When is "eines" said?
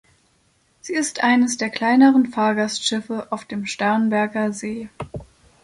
1.23-1.57